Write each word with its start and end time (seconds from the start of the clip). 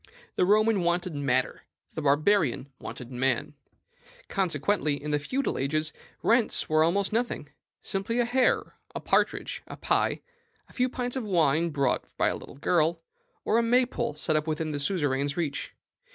The 0.35 0.45
Roman 0.45 0.81
wanted 0.81 1.13
matter; 1.13 1.61
the 1.93 2.01
Barbarian 2.01 2.69
wanted 2.79 3.11
man. 3.11 3.53
Consequently, 4.29 4.95
in 4.95 5.11
the 5.11 5.19
feudal 5.19 5.59
ages, 5.59 5.93
rents 6.23 6.67
were 6.67 6.83
almost 6.83 7.13
nothing, 7.13 7.49
simply 7.83 8.17
a 8.17 8.25
hare, 8.25 8.73
a 8.95 8.99
partridge, 8.99 9.61
a 9.67 9.77
pie, 9.77 10.21
a 10.67 10.73
few 10.73 10.89
pints 10.89 11.15
of 11.17 11.23
wine 11.23 11.69
brought 11.69 12.17
by 12.17 12.29
a 12.29 12.35
little 12.35 12.55
girl, 12.57 12.99
or 13.45 13.59
a 13.59 13.61
Maypole 13.61 14.15
set 14.15 14.35
up 14.35 14.47
within 14.47 14.71
the 14.71 14.79
suzerain's 14.79 15.37
reach. 15.37 15.75